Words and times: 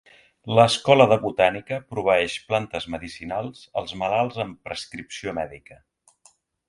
L'escola 0.59 1.05
de 1.09 1.17
botànica 1.25 1.77
proveeix 1.91 2.37
plantes 2.53 2.87
medicinals 2.95 3.61
als 3.83 3.93
malalts 4.05 4.41
amb 4.47 4.59
prescripció 4.71 5.35
mèdica. 5.41 5.79